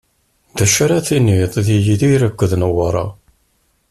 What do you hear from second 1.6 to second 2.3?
di Yidir